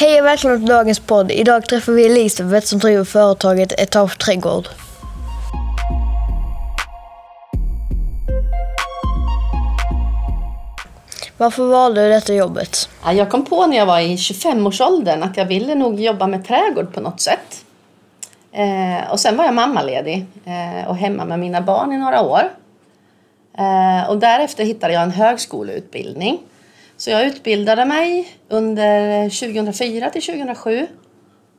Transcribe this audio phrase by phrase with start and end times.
[0.00, 1.30] Hej och välkomna till dagens podd.
[1.30, 4.68] Idag träffar vi Elisabeth som driver företaget Etage Trädgård.
[11.36, 12.88] Varför valde du detta jobbet?
[13.04, 16.46] Ja, Jag kom på när jag var i 25-årsåldern att jag ville nog jobba med
[16.46, 17.64] trädgård på något sätt.
[18.52, 22.50] Eh, och sen var jag mammaledig eh, och hemma med mina barn i några år.
[23.58, 26.38] Eh, och därefter hittade jag en högskoleutbildning.
[26.98, 30.86] Så jag utbildade mig under 2004 till 2007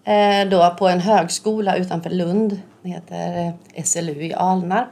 [0.04, 2.62] eh, då på en högskola utanför Lund.
[2.82, 4.90] Det heter eh, SLU i Alnarp.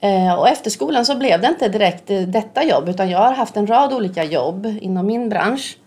[0.00, 3.56] Eh, och efter skolan så blev det inte direkt detta jobb utan jag har haft
[3.56, 5.78] en rad olika jobb inom min bransch.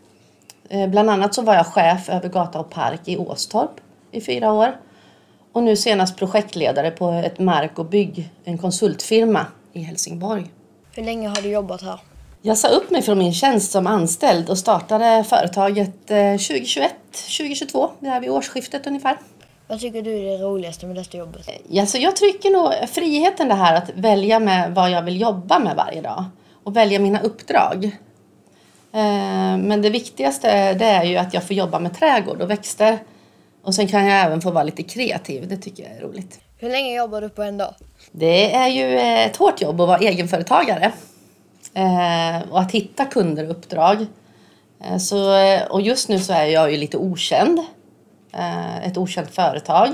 [0.90, 4.78] Bland annat så var jag chef över gata och park i Åstorp i fyra år.
[5.52, 10.46] Och nu senast projektledare på ett mark och bygg, en konsultfirma i Helsingborg.
[10.96, 12.00] Hur länge har du jobbat här?
[12.44, 17.90] Jag sa upp mig från min tjänst som anställd och startade företaget eh, 2021, 2022,
[18.00, 19.18] det är vid årsskiftet ungefär.
[19.68, 21.50] Vad tycker du är det roligaste med detta jobbet?
[21.70, 25.60] Ja, så jag tycker nog friheten det här att välja med vad jag vill jobba
[25.60, 26.26] med varje dag
[26.64, 27.86] och välja mina uppdrag.
[28.94, 33.00] Eh, Men det viktigaste det är ju att jag får jobba med trädgård och växter
[33.64, 35.48] och sen kan jag även få vara lite kreativ.
[35.48, 36.40] Det tycker jag är roligt.
[36.58, 37.74] Hur länge jobbar du på en dag?
[38.12, 40.92] Det är ju ett hårt jobb att vara egenföretagare
[41.74, 44.06] Eh, och att hitta kunder och uppdrag.
[44.84, 47.60] Eh, så, eh, och just nu så är jag ju lite okänd,
[48.32, 49.90] eh, ett okänt företag.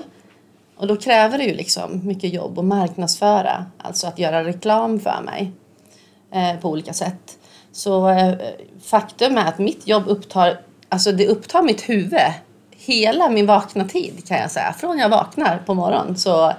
[0.78, 5.22] Och då kräver det ju liksom mycket jobb att marknadsföra, alltså att göra reklam för
[5.26, 5.52] mig
[6.32, 7.38] eh, på olika sätt.
[7.72, 8.34] Så eh,
[8.84, 12.20] faktum är att mitt jobb upptar, alltså det upptar mitt huvud
[12.88, 14.74] hela min vakna tid kan jag säga.
[14.74, 16.54] Från jag vaknar på morgonen så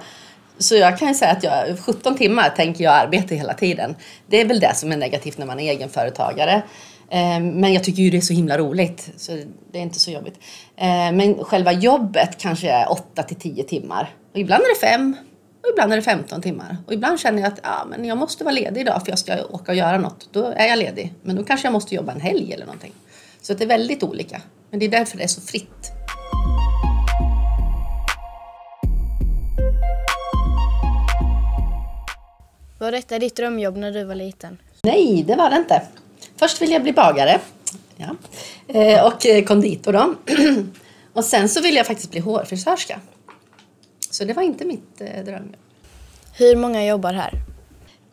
[0.59, 3.95] så jag kan ju säga att jag, 17 timmar tänker jag arbeta hela tiden.
[4.27, 6.63] Det är väl det som är negativt när man är egenföretagare.
[7.09, 9.31] Eh, men jag tycker ju det är så himla roligt, så
[9.71, 10.39] det är inte så jobbigt.
[10.77, 14.09] Eh, men själva jobbet kanske är 8 till 10 timmar.
[14.33, 15.15] Och ibland är det 5
[15.63, 16.77] och ibland är det 15 timmar.
[16.87, 19.45] Och ibland känner jag att ja, men jag måste vara ledig idag för jag ska
[19.49, 20.29] åka och göra något.
[20.31, 21.13] Då är jag ledig.
[21.23, 22.93] Men då kanske jag måste jobba en helg eller någonting.
[23.41, 24.41] Så det är väldigt olika.
[24.69, 25.91] Men det är därför det är så fritt.
[32.79, 34.57] Var detta ditt drömjobb när du var liten?
[34.81, 35.81] Nej, det var det inte.
[36.37, 37.39] Först ville jag bli bagare.
[37.97, 38.15] Ja.
[38.67, 40.15] Eh, och eh, konditor då.
[41.13, 42.99] och sen så ville jag faktiskt bli hårfrisörska.
[44.09, 45.55] Så det var inte mitt eh, drömjobb.
[46.33, 47.33] Hur många jobbar här?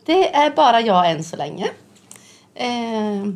[0.04, 1.68] Det är bara jag än så länge.
[2.54, 3.26] Eh,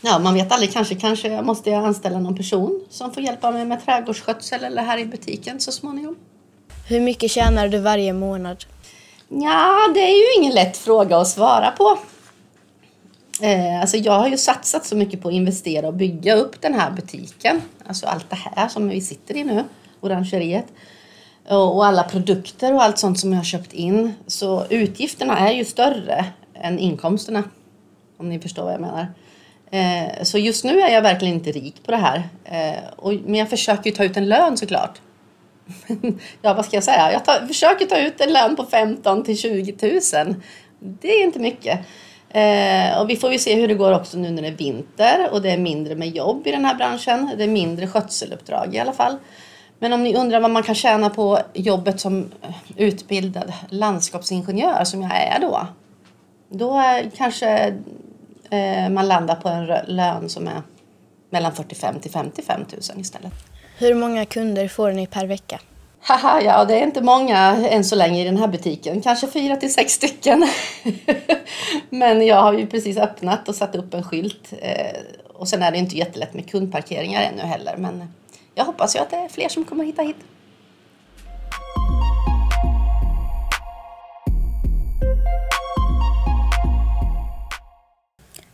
[0.00, 0.72] ja, man vet aldrig.
[0.72, 4.98] Kanske, kanske måste jag anställa någon person som får hjälpa mig med trädgårdsskötsel eller här
[4.98, 6.16] i butiken så småningom.
[6.88, 8.64] Hur mycket tjänar du varje månad?
[9.40, 11.98] Ja, det är ju ingen lätt fråga att svara på.
[13.42, 16.74] Eh, alltså jag har ju satsat så mycket på att investera och bygga upp den
[16.74, 17.62] här butiken.
[17.86, 19.64] Alltså allt det här som vi sitter i nu,
[20.00, 20.66] orangeriet.
[21.48, 24.14] Och, alla produkter och allt sånt som jag har köpt in.
[24.26, 27.42] Så utgifterna är ju större än inkomsterna.
[28.16, 29.06] Om ni förstår vad jag menar.
[29.70, 32.28] Eh, så just nu är jag verkligen inte rik på det här.
[32.44, 35.00] Eh, och, men jag försöker ju ta ut en lön såklart
[36.42, 37.12] ja, vad ska jag säga?
[37.12, 39.76] Jag tar, försöker ta ut en lön på 15 till 20
[40.22, 40.34] 000.
[40.78, 41.80] Det är inte mycket.
[42.28, 45.28] Eh, och vi får ju se hur det går också nu när det är vinter
[45.32, 47.30] och det är mindre med jobb i den här branschen.
[47.36, 49.16] Det är mindre skötseluppdrag i alla fall.
[49.78, 52.30] Men om ni undrar vad man kan tjäna på jobbet som
[52.76, 55.66] utbildad landskapsingenjör som jag är då.
[56.48, 57.74] Då är kanske
[58.50, 60.62] eh, man landar på en lön som är
[61.30, 63.32] mellan 45 till 55 000 istället.
[63.78, 65.60] Hur många kunder får ni per vecka?
[66.00, 67.38] Haha, ja det är inte många
[67.68, 69.00] än så länge i den här butiken.
[69.00, 70.48] Kanske fyra till sex stycken.
[71.90, 74.52] Men jag har ju precis öppnat och satt upp en skylt.
[74.60, 74.96] Eh,
[75.34, 77.76] Och sen är det inte jättelätt med kundparkeringar ännu heller.
[77.76, 78.12] Men
[78.54, 80.16] jag hoppas ju att det är fler som kommer hitta hit.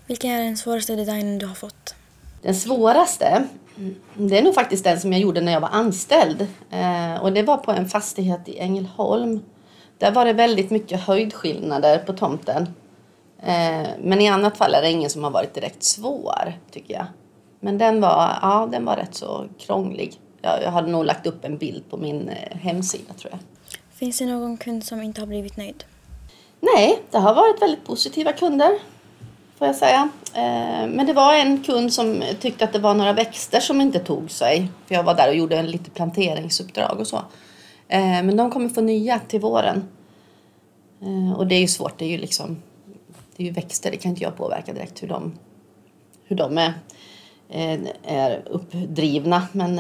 [0.07, 1.95] Vilken är den svåraste designen du har fått?
[2.43, 3.45] Den svåraste,
[4.15, 6.47] det är nog faktiskt den som jag gjorde när jag var anställd.
[6.71, 9.41] Eh, och det var på en fastighet i Ängelholm.
[9.99, 12.63] Där var det väldigt mycket höjdskillnader på tomten.
[13.43, 17.07] Eh, men i annat fall är det ingen som har varit direkt svår, tycker jag.
[17.61, 20.21] Men den var, ja, den var rätt så krånglig.
[20.43, 23.41] Jag, jag hade nog lagt upp en bild på min eh, hemsida, tror jag.
[23.95, 25.85] Finns det någon kund som inte har blivit nöjd?
[26.61, 28.71] Nej, det har varit väldigt positiva kunder.
[29.59, 30.09] Får jag säga.
[30.35, 33.99] Eh, men det var en kund som tyckte att det var några växter som inte
[33.99, 34.69] tog sig.
[34.87, 37.17] För jag var där och gjorde en lite planteringsuppdrag och så.
[37.89, 39.89] Eh, men de kommer få nya till våren.
[41.03, 41.99] Eh, och det är ju svårt.
[41.99, 42.63] Det är ju liksom
[43.37, 43.91] det är ju växter.
[43.91, 45.35] Det kan inte jag påverka direkt hur de,
[46.25, 46.75] hur de är
[48.03, 49.43] är uppdrivna.
[49.53, 49.75] Men,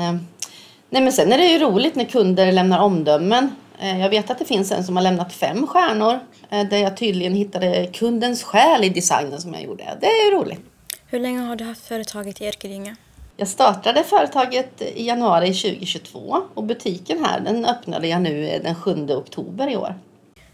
[0.90, 3.50] nej, men sen är det ju roligt när kunder lämnar omdömen.
[3.80, 6.20] Eh, jag vet att det finns en som har lämnat fem stjärnor
[6.50, 9.98] eh, där jag tydligen hittade kundens själ i designen som jag gjorde.
[10.00, 10.60] Det är roligt.
[11.06, 12.96] Hur länge har du haft företaget i Erkedinge?
[13.36, 19.08] Jag startade företaget i januari 2022 och butiken här den öppnade jag nu den 7
[19.10, 19.94] oktober i år.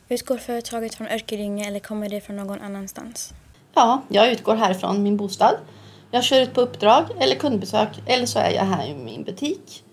[0.09, 3.35] Utgår företaget från Örkelljunga eller kommer det från någon annanstans?
[3.75, 5.55] Ja, jag utgår härifrån min bostad.
[6.11, 9.85] Jag kör ut på uppdrag eller kundbesök eller så är jag här i min butik.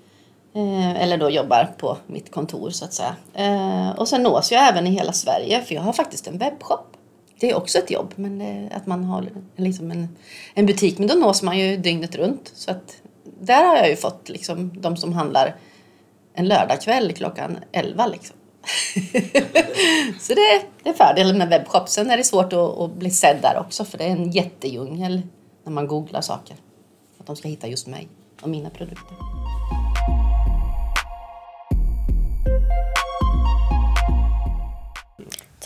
[0.54, 3.16] Eh, eller då jobbar på mitt kontor så att säga.
[3.34, 6.98] Eh, och sen nås jag även i hela Sverige för jag har faktiskt en webbshop.
[7.40, 10.18] Det är också ett jobb, men eh, att man har liksom en,
[10.54, 11.00] en butik.
[11.00, 12.52] Men då nås man ju dygnet runt.
[12.56, 13.02] Så att
[13.40, 15.56] där har jag ju fått liksom, de som handlar
[16.34, 18.36] en lördagkväll klockan 11 liksom.
[20.20, 21.90] så det, det är fördelen med webbshop.
[21.90, 25.22] Sen är det svårt att, att, bli sedd där också för det är en jättedjungel
[25.64, 26.56] när man googlar saker.
[27.20, 28.08] Att de ska hitta just mig
[28.42, 29.18] och mina produkter.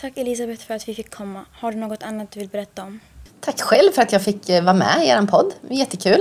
[0.00, 1.44] Tack Elisabeth för att vi fick komma.
[1.52, 3.00] Har du något annat du vill berätta om?
[3.40, 5.52] Tack själv för att jag fick eh, vara med i er podd.
[5.70, 6.20] Jättekul.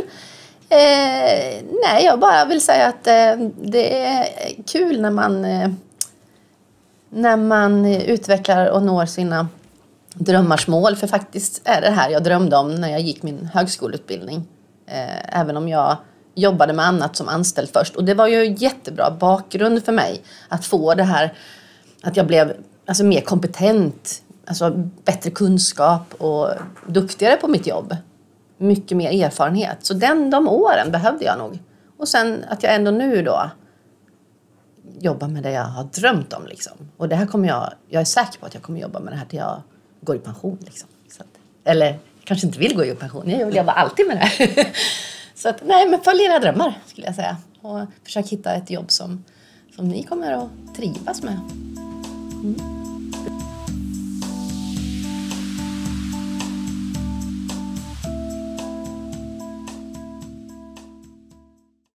[0.70, 4.28] Eh, nej, jag bara vill säga att eh, det är
[4.68, 5.70] kul när man eh,
[7.10, 9.48] när man utvecklar och når sina
[10.14, 10.96] drömmars mål.
[10.96, 14.48] För faktiskt är det här jag drömde om när jag gick min högskoleutbildning.
[14.88, 15.98] Eh, även om jag
[16.36, 17.96] jobbade med annat som anställd först.
[17.96, 21.34] Och det var ju jättebra bakgrund för mig att få det här
[22.02, 24.70] att jag blev alltså, mer kompetent, alltså
[25.04, 26.50] bättre kunskap och
[26.88, 27.96] duktigare på mitt jobb.
[28.58, 29.78] Mycket mer erfarenhet.
[29.82, 31.60] Så den, de åren behövde jag nog.
[31.98, 33.50] Och sen att jag ändå nu då
[35.00, 36.48] jobbar med det jag har drömt om.
[36.48, 36.74] Liksom.
[36.98, 39.18] Och det här kommer jag, jag är säker på att jag kommer jobba med det
[39.18, 39.62] här till jag
[40.02, 40.58] går i pension.
[40.62, 40.90] Liksom.
[41.20, 41.28] Att,
[41.64, 44.26] eller jag kanske inte vill gå i pension, jag vill jobba alltid med det.
[44.26, 44.68] här.
[45.36, 47.38] Så att, nej, men följ era drömmar skulle jag säga.
[47.62, 49.24] Och försök hitta ett jobb som,
[49.76, 51.40] som ni kommer att trivas med.
[52.46, 52.85] Uhum.